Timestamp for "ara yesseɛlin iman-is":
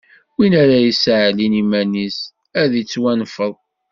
0.63-2.17